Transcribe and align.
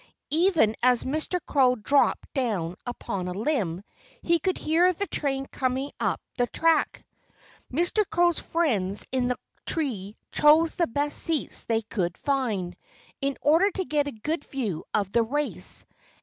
Even 0.33 0.75
as 0.81 1.03
Mr. 1.03 1.39
Crow 1.45 1.75
dropped 1.75 2.33
down 2.33 2.75
upon 2.87 3.27
a 3.27 3.33
limb, 3.33 3.83
he 4.23 4.39
could 4.39 4.57
hear 4.57 4.91
the 4.93 5.05
train 5.05 5.45
coming 5.45 5.91
up 5.99 6.19
the 6.39 6.47
track. 6.47 7.05
Mr. 7.71 8.03
Crow's 8.09 8.39
friends 8.39 9.05
in 9.11 9.27
the 9.27 9.37
tree 9.67 10.15
chose 10.31 10.75
the 10.75 10.87
best 10.87 11.19
seats 11.19 11.65
they 11.65 11.83
could 11.83 12.17
find, 12.17 12.75
in 13.21 13.37
order 13.41 13.69
to 13.69 13.85
get 13.85 14.07
a 14.07 14.11
good 14.23 14.43
view 14.43 14.83
of 14.91 15.11
the 15.11 15.21
race. 15.21 15.85